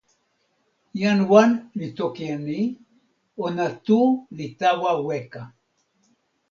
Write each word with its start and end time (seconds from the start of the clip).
jan 0.99 1.19
wan 1.31 1.51
li 1.79 1.87
toki 1.97 2.23
e 2.35 2.37
ni: 2.47 2.61
ona 3.45 3.67
tu 3.85 3.99
li 4.37 4.47
tawa 4.59 4.91
weka. 5.07 5.43